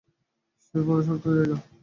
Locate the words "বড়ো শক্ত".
0.87-1.25